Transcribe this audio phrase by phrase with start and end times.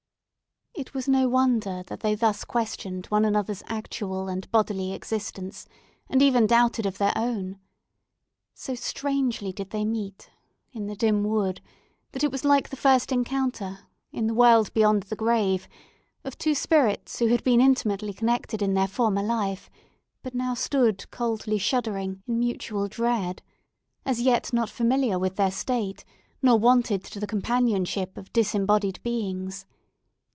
[0.73, 5.67] It was no wonder that they thus questioned one another's actual and bodily existence,
[6.09, 7.59] and even doubted of their own.
[8.55, 10.31] So strangely did they meet
[10.71, 11.61] in the dim wood
[12.13, 13.79] that it was like the first encounter
[14.11, 15.67] in the world beyond the grave
[16.23, 19.69] of two spirits who had been intimately connected in their former life,
[20.23, 23.43] but now stood coldly shuddering in mutual dread,
[24.05, 26.03] as not yet familiar with their state,
[26.41, 29.65] nor wonted to the companionship of disembodied beings.